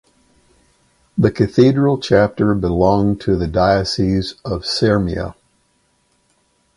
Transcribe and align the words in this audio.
The 1.15 1.29
cathedral 1.29 1.99
chapter 1.99 2.55
belonged 2.55 3.21
to 3.21 3.35
the 3.35 3.45
Diocese 3.45 4.33
of 4.43 4.63
Syrmia. 4.65 5.35